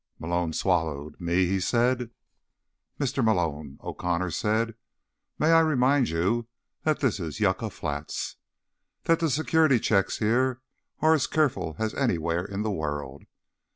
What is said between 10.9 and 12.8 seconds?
are as careful as anywhere in the